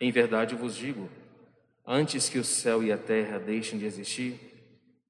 Em 0.00 0.12
verdade 0.12 0.54
vos 0.54 0.76
digo: 0.76 1.08
antes 1.86 2.28
que 2.28 2.38
o 2.38 2.44
céu 2.44 2.82
e 2.82 2.92
a 2.92 2.98
terra 2.98 3.38
deixem 3.38 3.78
de 3.78 3.84
existir, 3.84 4.38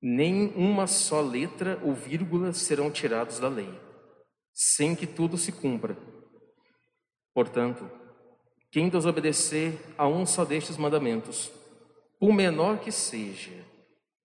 nem 0.00 0.52
uma 0.54 0.86
só 0.86 1.22
letra 1.22 1.78
ou 1.82 1.94
vírgula 1.94 2.52
serão 2.52 2.90
tirados 2.90 3.38
da 3.38 3.48
lei, 3.48 3.72
sem 4.52 4.94
que 4.94 5.06
tudo 5.06 5.38
se 5.38 5.50
cumpra. 5.50 5.96
Portanto, 7.32 7.90
quem 8.70 8.88
desobedecer 8.88 9.78
a 9.96 10.06
um 10.06 10.26
só 10.26 10.44
destes 10.44 10.76
mandamentos, 10.76 11.50
por 12.20 12.32
menor 12.32 12.78
que 12.80 12.92
seja, 12.92 13.64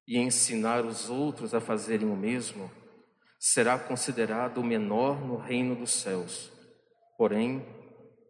e 0.05 0.17
ensinar 0.17 0.83
os 0.83 1.09
outros 1.09 1.53
a 1.53 1.61
fazerem 1.61 2.09
o 2.09 2.15
mesmo, 2.15 2.69
será 3.39 3.79
considerado 3.79 4.57
o 4.57 4.63
menor 4.63 5.21
no 5.25 5.37
reino 5.37 5.75
dos 5.75 5.91
céus. 5.91 6.51
Porém, 7.17 7.65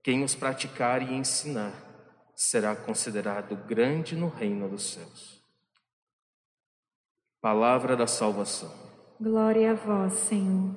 quem 0.03 0.23
os 0.23 0.35
praticar 0.35 1.01
e 1.01 1.15
ensinar 1.15 1.88
será 2.41 2.73
considerado 2.73 3.53
grande 3.67 4.15
no 4.15 4.29
reino 4.29 4.69
dos 4.69 4.93
céus. 4.93 5.43
Palavra 7.41 7.97
da 7.97 8.07
salvação. 8.07 8.73
Glória 9.19 9.71
a 9.71 9.73
vós, 9.73 10.13
Senhor. 10.13 10.73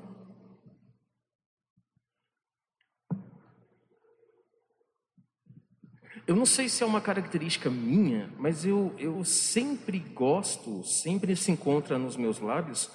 Eu 6.27 6.35
não 6.35 6.45
sei 6.45 6.69
se 6.69 6.83
é 6.83 6.87
uma 6.87 7.01
característica 7.01 7.71
minha, 7.71 8.35
mas 8.39 8.65
eu, 8.65 8.93
eu 8.99 9.25
sempre 9.25 10.01
gosto, 10.01 10.83
sempre 10.83 11.37
se 11.37 11.53
encontra 11.53 11.97
nos 11.97 12.17
meus 12.17 12.41
lábios 12.41 12.91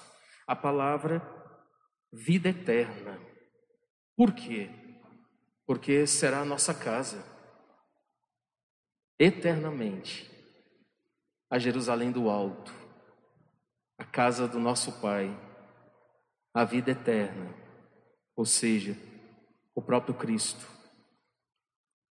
a 0.46 0.56
palavra 0.58 1.26
vida 2.12 2.50
eterna. 2.50 3.18
Por 4.14 4.34
quê? 4.34 4.70
Porque 5.66 6.06
será 6.06 6.42
a 6.42 6.46
nossa 6.46 6.74
casa, 6.74 7.37
eternamente, 9.20 10.30
a 11.50 11.58
Jerusalém 11.58 12.12
do 12.12 12.30
Alto, 12.30 12.74
a 13.98 14.04
casa 14.04 14.48
do 14.48 14.60
nosso 14.60 15.02
Pai, 15.02 15.36
a 16.54 16.64
vida 16.64 16.92
eterna, 16.92 17.54
ou 18.36 18.46
seja, 18.46 18.96
o 19.74 19.82
próprio 19.82 20.14
Cristo. 20.14 20.66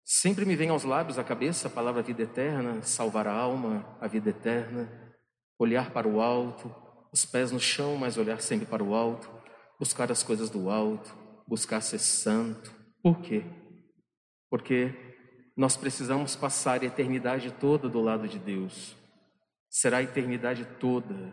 Sempre 0.05 0.45
me 0.45 0.55
vem 0.55 0.69
aos 0.69 0.85
lábios, 0.85 1.19
à 1.19 1.25
cabeça, 1.25 1.67
a 1.67 1.71
palavra 1.71 2.03
vida 2.03 2.23
eterna, 2.23 2.81
salvar 2.83 3.27
a 3.27 3.33
alma, 3.33 3.97
a 4.01 4.07
vida 4.07 4.31
eterna, 4.31 4.89
olhar 5.59 5.91
para 5.91 6.07
o 6.07 6.21
alto, 6.21 6.75
os 7.13 7.25
pés 7.25 7.51
no 7.51 7.59
chão, 7.59 7.97
mas 7.97 8.17
olhar 8.17 8.41
sempre 8.41 8.67
para 8.67 8.85
o 8.85 8.95
alto, 8.95 9.29
buscar 9.79 10.11
as 10.13 10.23
coisas 10.23 10.49
do 10.49 10.71
alto, 10.71 11.13
buscar 11.47 11.81
ser 11.81 11.99
santo. 11.99 12.75
Por 13.03 13.21
quê? 13.21 13.45
Porque 14.49 15.16
nós 15.57 15.77
precisamos 15.77 16.37
passar 16.37 16.83
a 16.83 16.85
eternidade 16.85 17.51
toda 17.51 17.89
do 17.89 18.01
lado 18.01 18.29
de 18.29 18.39
Deus. 18.39 18.95
Será 19.71 19.99
a 19.99 20.03
eternidade 20.03 20.67
toda, 20.79 21.33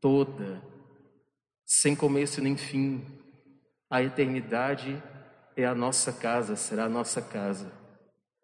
toda, 0.00 0.62
sem 1.66 1.96
começo 1.96 2.40
nem 2.40 2.56
fim. 2.56 3.04
A 3.90 4.02
eternidade 4.02 5.02
é 5.56 5.66
a 5.66 5.74
nossa 5.74 6.12
casa, 6.12 6.54
será 6.54 6.84
a 6.84 6.88
nossa 6.88 7.20
casa. 7.20 7.72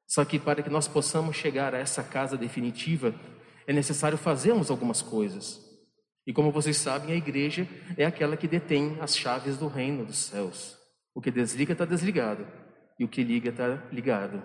Só 0.06 0.25
que 0.25 0.39
para 0.39 0.62
que 0.62 0.71
nós 0.71 0.89
possamos 0.89 1.37
chegar 1.37 1.75
a 1.75 1.78
essa 1.78 2.03
casa 2.03 2.37
definitiva, 2.37 3.15
é 3.66 3.72
necessário 3.72 4.19
fazermos 4.19 4.71
algumas 4.71 5.00
coisas. 5.00 5.60
E 6.27 6.33
como 6.33 6.50
vocês 6.50 6.77
sabem, 6.77 7.12
a 7.15 7.16
igreja 7.16 7.69
é 7.97 8.05
aquela 8.05 8.37
que 8.37 8.49
detém 8.49 8.99
as 9.00 9.16
chaves 9.16 9.56
do 9.56 9.69
reino 9.69 10.05
dos 10.05 10.19
céus. 10.19 10.77
O 11.15 11.21
que 11.21 11.31
desliga 11.31 11.72
está 11.72 11.84
desligado, 11.84 12.47
e 12.99 13.05
o 13.05 13.09
que 13.09 13.22
liga 13.22 13.50
está 13.50 13.83
ligado. 13.93 14.43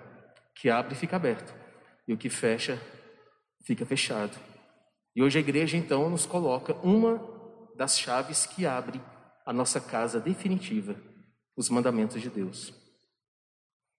Que 0.60 0.70
abre 0.70 0.94
fica 0.94 1.16
aberto, 1.16 1.56
e 2.06 2.14
o 2.14 2.18
que 2.18 2.30
fecha 2.30 2.78
fica 3.66 3.86
fechado. 3.86 4.38
E 5.16 5.24
hoje 5.24 5.38
a 5.38 5.42
igreja 5.42 5.78
então 5.78 6.10
nos 6.10 6.26
coloca 6.26 6.74
uma 6.86 7.18
das 7.78 7.98
chaves 7.98 8.46
que 8.46 8.66
abre 8.66 9.02
a 9.46 9.54
nossa 9.54 9.80
casa 9.80 10.20
definitiva, 10.20 10.96
os 11.56 11.70
mandamentos 11.70 12.22
de 12.22 12.30
Deus. 12.30 12.74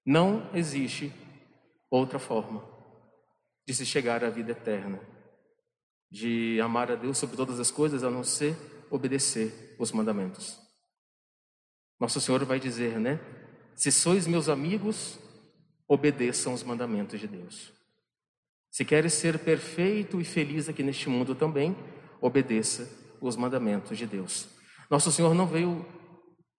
Não 0.05 0.55
existe 0.55 1.11
outra 1.91 2.19
forma 2.19 2.63
de 3.67 3.75
se 3.75 3.87
chegar 3.87 4.23
à 4.23 4.29
vida 4.29 4.53
eterna, 4.53 5.01
de 6.11 6.61
amar 6.61 6.93
a 6.93 6.95
Deus 6.95 7.17
sobre 7.17 7.37
todas 7.37 7.59
as 7.59 7.71
coisas, 7.71 8.05
a 8.05 8.11
não 8.11 8.23
ser 8.23 8.55
obedecer 8.91 9.77
os 9.79 9.93
mandamentos. 9.93 10.61
Nosso 11.99 12.21
Senhor 12.21 12.45
vai 12.45 12.61
dizer, 12.61 13.01
né? 13.01 13.19
Se 13.75 13.91
sois 13.91 14.27
meus 14.27 14.49
amigos, 14.49 15.19
obedeçam 15.91 16.55
os 16.55 16.63
mandamentos 16.63 17.19
de 17.19 17.27
Deus. 17.27 17.73
Se 18.71 18.85
queres 18.85 19.13
ser 19.13 19.41
perfeito 19.41 20.21
e 20.21 20.25
feliz 20.25 20.69
aqui 20.69 20.85
neste 20.85 21.09
mundo 21.09 21.35
também, 21.35 21.77
obedeça 22.21 22.89
os 23.21 23.35
mandamentos 23.35 23.99
de 23.99 24.07
Deus. 24.07 24.49
Nosso 24.89 25.11
Senhor 25.11 25.35
não 25.35 25.49
veio 25.49 25.85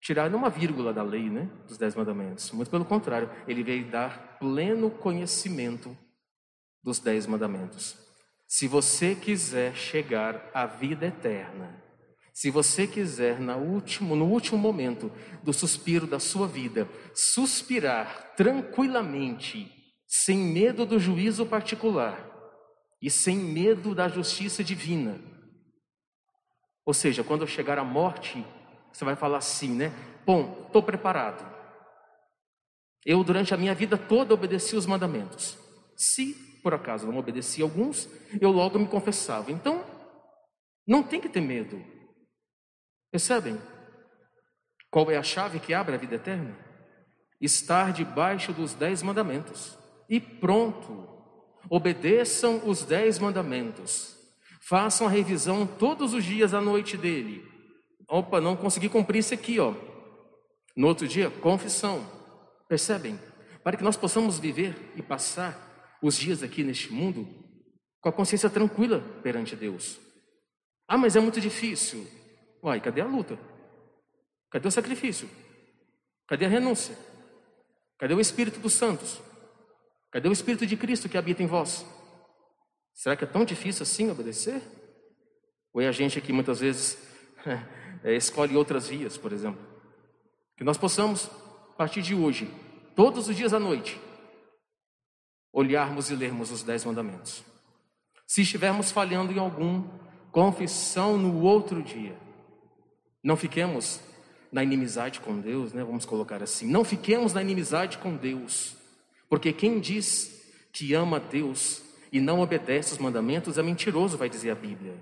tirar 0.02 0.30
nenhuma 0.30 0.50
vírgula 0.50 0.92
da 0.92 1.02
lei, 1.02 1.30
né, 1.30 1.50
dos 1.66 1.78
dez 1.78 1.96
mandamentos. 1.96 2.52
Muito 2.52 2.70
pelo 2.70 2.84
contrário, 2.84 3.32
ele 3.48 3.64
veio 3.64 3.90
dar 3.90 4.38
pleno 4.38 4.92
conhecimento 4.92 5.98
dos 6.84 7.00
dez 7.00 7.26
mandamentos. 7.26 7.96
Se 8.46 8.68
você 8.68 9.16
quiser 9.16 9.74
chegar 9.78 10.52
à 10.54 10.66
vida 10.66 11.06
eterna, 11.06 11.82
se 12.34 12.50
você 12.50 12.88
quiser 12.88 13.40
no 13.40 13.58
último, 13.58 14.16
no 14.16 14.26
último 14.26 14.58
momento 14.58 15.12
do 15.44 15.54
suspiro 15.54 16.08
da 16.08 16.20
sua 16.20 16.48
vida, 16.48 16.88
suspirar 17.14 18.34
tranquilamente, 18.36 19.72
sem 20.08 20.38
medo 20.38 20.86
do 20.86 21.00
juízo 21.00 21.46
particular 21.46 22.30
e 23.02 23.10
sem 23.10 23.38
medo 23.38 23.96
da 23.96 24.08
justiça 24.08 24.64
divina. 24.64 25.20
Ou 26.86 26.94
seja, 26.94 27.24
quando 27.24 27.48
chegar 27.48 27.78
a 27.78 27.84
morte, 27.84 28.46
você 28.92 29.06
vai 29.06 29.16
falar 29.16 29.38
assim, 29.38 29.70
né? 29.76 29.92
Bom, 30.26 30.66
estou 30.68 30.84
preparado. 30.84 31.50
Eu, 33.06 33.24
durante 33.24 33.54
a 33.54 33.58
minha 33.58 33.74
vida 33.74 33.98
toda, 33.98 34.34
obedeci 34.34 34.76
os 34.76 34.86
mandamentos. 34.86 35.58
Se 35.96 36.34
por 36.62 36.74
acaso 36.74 37.08
não 37.08 37.18
obedeci 37.18 37.62
alguns, 37.62 38.08
eu 38.40 38.52
logo 38.52 38.78
me 38.78 38.88
confessava. 38.88 39.52
Então, 39.52 39.84
não 40.88 41.04
tem 41.04 41.20
que 41.20 41.30
ter 41.30 41.42
medo. 41.42 41.84
Percebem? 43.12 43.60
Qual 44.90 45.12
é 45.12 45.18
a 45.18 45.24
chave 45.24 45.60
que 45.60 45.74
abre 45.74 45.96
a 45.96 45.98
vida 45.98 46.16
eterna? 46.16 46.58
Estar 47.40 47.92
debaixo 47.92 48.54
dos 48.54 48.74
dez 48.74 49.04
mandamentos. 49.04 49.78
E 50.10 50.20
pronto. 50.20 51.08
Obedeçam 51.70 52.62
os 52.66 52.84
dez 52.84 53.20
mandamentos. 53.20 54.18
Façam 54.62 55.08
a 55.08 55.10
revisão 55.10 55.66
todos 55.66 56.14
os 56.14 56.24
dias 56.24 56.54
à 56.54 56.62
noite 56.62 56.96
dele. 56.98 57.46
Opa, 58.08 58.40
não 58.40 58.56
consegui 58.56 58.90
cumprir 58.90 59.20
isso 59.20 59.34
aqui, 59.34 59.60
ó. 59.60 59.74
No 60.76 60.88
outro 60.88 61.08
dia, 61.08 61.30
confissão. 61.30 62.06
Percebem? 62.68 63.20
Para 63.64 63.78
que 63.78 63.84
nós 63.84 63.98
possamos 63.98 64.40
viver 64.40 64.94
e 64.96 65.02
passar 65.02 65.98
os 66.02 66.16
dias 66.16 66.42
aqui 66.42 66.64
neste 66.64 66.92
mundo 66.92 67.28
com 68.00 68.10
a 68.10 68.12
consciência 68.12 68.50
tranquila 68.50 69.00
perante 69.22 69.56
Deus. 69.56 70.00
Ah, 70.88 70.98
mas 70.98 71.16
é 71.16 71.20
muito 71.20 71.40
difícil. 71.40 72.06
Uai, 72.64 72.80
cadê 72.80 73.02
a 73.02 73.06
luta? 73.06 73.38
Cadê 74.50 74.68
o 74.68 74.72
sacrifício? 74.72 75.30
Cadê 76.28 76.46
a 76.46 76.50
renúncia? 76.50 76.96
Cadê 77.98 78.14
o 78.14 78.20
Espírito 78.20 78.60
dos 78.60 78.74
Santos? 78.74 79.22
Cadê 80.12 80.28
o 80.28 80.32
Espírito 80.32 80.66
de 80.66 80.76
Cristo 80.78 81.10
que 81.10 81.18
habita 81.18 81.42
em 81.42 81.48
vós? 81.48 81.86
Será 82.94 83.16
que 83.16 83.24
é 83.24 83.28
tão 83.28 83.46
difícil 83.46 83.84
assim 83.84 84.12
obedecer? 84.12 84.62
Ou 85.74 85.82
é 85.82 85.88
a 85.88 85.92
gente 85.92 86.20
que 86.20 86.34
muitas 86.34 86.60
vezes 86.60 86.98
é, 88.04 88.14
escolhe 88.16 88.56
outras 88.56 88.88
vias, 88.88 89.18
por 89.18 89.32
exemplo. 89.32 89.62
Que 90.58 90.64
nós 90.64 90.78
possamos, 90.78 91.30
a 91.72 91.76
partir 91.76 92.02
de 92.02 92.14
hoje, 92.14 92.52
todos 92.96 93.30
os 93.30 93.36
dias 93.36 93.54
à 93.54 93.60
noite, 93.60 94.00
olharmos 95.52 96.10
e 96.10 96.16
lermos 96.16 96.52
os 96.52 96.64
Dez 96.64 96.86
Mandamentos. 96.86 97.44
Se 98.28 98.42
estivermos 98.42 98.92
falhando 98.92 99.32
em 99.32 99.40
algum, 99.40 99.84
confissão 100.32 101.18
no 101.18 101.42
outro 101.42 101.82
dia. 101.82 102.16
Não 103.24 103.36
fiquemos 103.38 104.00
na 104.52 104.64
inimizade 104.64 105.20
com 105.20 105.40
Deus, 105.40 105.74
né? 105.74 105.84
Vamos 105.84 106.06
colocar 106.06 106.42
assim. 106.44 106.68
Não 106.68 106.84
fiquemos 106.84 107.34
na 107.34 107.42
inimizade 107.42 107.98
com 107.98 108.16
Deus, 108.16 108.76
porque 109.30 109.54
quem 109.54 109.80
diz 109.80 110.42
que 110.74 110.94
ama 110.94 111.20
Deus 111.20 111.82
e 112.12 112.20
não 112.20 112.42
obedece 112.42 112.94
os 112.94 113.00
mandamentos 113.00 113.58
é 113.58 113.64
mentiroso, 113.64 114.18
vai 114.18 114.30
dizer 114.30 114.52
a 114.52 114.56
Bíblia. 114.56 114.96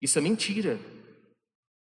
Isso 0.00 0.18
é 0.18 0.22
mentira. 0.22 0.78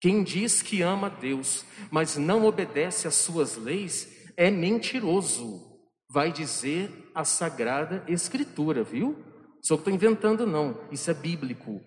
Quem 0.00 0.22
diz 0.22 0.62
que 0.62 0.82
ama 0.82 1.08
Deus, 1.08 1.64
mas 1.90 2.16
não 2.16 2.44
obedece 2.44 3.08
às 3.08 3.14
suas 3.14 3.56
leis, 3.56 4.30
é 4.36 4.50
mentiroso, 4.50 5.62
vai 6.10 6.30
dizer 6.30 7.10
a 7.14 7.24
Sagrada 7.24 8.04
Escritura, 8.06 8.82
viu? 8.82 9.16
Só 9.62 9.76
que 9.76 9.80
estou 9.80 9.94
inventando, 9.94 10.46
não, 10.46 10.78
isso 10.90 11.10
é 11.10 11.14
bíblico. 11.14 11.80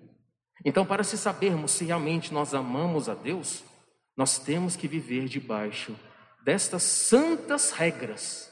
Então, 0.65 0.85
para 0.85 1.03
se 1.03 1.17
sabermos 1.17 1.71
se 1.71 1.85
realmente 1.85 2.33
nós 2.33 2.55
amamos 2.55 3.07
a 3.07 3.13
Deus, 3.13 3.63
nós 4.17 4.39
temos 4.39 4.75
que 4.75 4.87
viver 4.87 5.29
debaixo 5.29 5.95
destas 6.43 6.83
santas 6.83 7.71
regras, 7.71 8.51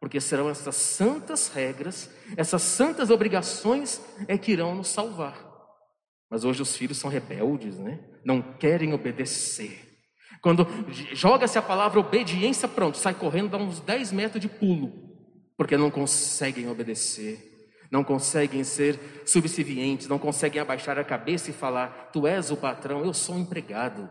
porque 0.00 0.20
serão 0.20 0.50
essas 0.50 0.74
santas 0.74 1.48
regras, 1.48 2.10
essas 2.36 2.62
santas 2.62 3.08
obrigações 3.10 4.00
é 4.26 4.36
que 4.36 4.52
irão 4.52 4.74
nos 4.74 4.88
salvar. 4.88 5.46
Mas 6.28 6.44
hoje 6.44 6.60
os 6.60 6.76
filhos 6.76 6.98
são 6.98 7.08
rebeldes, 7.08 7.78
né? 7.78 8.00
Não 8.24 8.42
querem 8.42 8.92
obedecer. 8.92 9.96
Quando 10.42 10.66
joga-se 11.12 11.56
a 11.56 11.62
palavra 11.62 12.00
obediência, 12.00 12.66
pronto, 12.66 12.98
sai 12.98 13.14
correndo, 13.14 13.50
dá 13.50 13.58
uns 13.58 13.80
10 13.80 14.12
metros 14.12 14.40
de 14.40 14.48
pulo, 14.48 14.92
porque 15.56 15.76
não 15.76 15.90
conseguem 15.90 16.68
obedecer 16.68 17.54
não 17.90 18.02
conseguem 18.02 18.64
ser 18.64 18.98
subservientes, 19.24 20.08
não 20.08 20.18
conseguem 20.18 20.60
abaixar 20.60 20.98
a 20.98 21.04
cabeça 21.04 21.50
e 21.50 21.54
falar: 21.54 22.10
Tu 22.12 22.26
és 22.26 22.50
o 22.50 22.56
patrão, 22.56 23.04
eu 23.04 23.14
sou 23.14 23.36
o 23.36 23.38
empregado, 23.38 24.10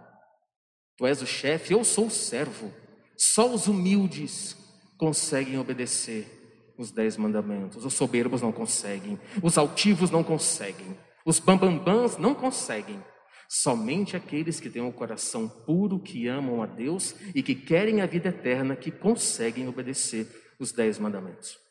Tu 0.97 1.05
és 1.05 1.21
o 1.21 1.27
chefe, 1.27 1.73
eu 1.73 1.83
sou 1.83 2.07
o 2.07 2.11
servo. 2.11 2.71
Só 3.17 3.53
os 3.53 3.67
humildes 3.67 4.55
conseguem 4.97 5.57
obedecer 5.57 6.73
os 6.77 6.91
dez 6.91 7.17
mandamentos, 7.17 7.85
os 7.85 7.93
soberbos 7.93 8.41
não 8.41 8.51
conseguem, 8.51 9.19
os 9.41 9.57
altivos 9.57 10.11
não 10.11 10.23
conseguem, 10.23 10.97
os 11.25 11.39
bambambãs 11.39 12.17
não 12.17 12.35
conseguem. 12.35 13.01
Somente 13.47 14.17
aqueles 14.17 14.59
que 14.59 14.69
têm 14.69 14.81
um 14.81 14.91
coração 14.91 15.47
puro, 15.47 15.99
que 15.99 16.27
amam 16.27 16.61
a 16.61 16.65
Deus 16.65 17.15
e 17.33 17.43
que 17.43 17.55
querem 17.55 18.01
a 18.01 18.05
vida 18.05 18.29
eterna, 18.29 18.75
que 18.75 18.91
conseguem 18.91 19.67
obedecer 19.67 20.27
os 20.59 20.71
dez 20.71 20.97
mandamentos. 20.97 21.64